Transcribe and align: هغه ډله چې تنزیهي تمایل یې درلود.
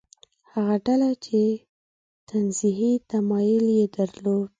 هغه 0.51 0.75
ډله 0.85 1.09
چې 1.25 1.39
تنزیهي 2.29 2.93
تمایل 3.11 3.65
یې 3.77 3.85
درلود. 3.97 4.49